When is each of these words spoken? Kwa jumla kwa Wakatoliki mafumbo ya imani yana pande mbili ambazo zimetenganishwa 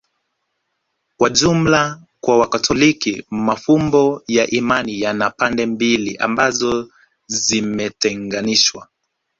Kwa 1.17 1.29
jumla 1.29 2.01
kwa 2.21 2.37
Wakatoliki 2.37 3.23
mafumbo 3.29 4.23
ya 4.27 4.47
imani 4.47 5.01
yana 5.01 5.29
pande 5.29 5.65
mbili 5.65 6.17
ambazo 6.17 6.91
zimetenganishwa 7.27 8.87